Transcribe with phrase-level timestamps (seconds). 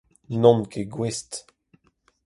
[0.41, 1.31] N'on ket gouest.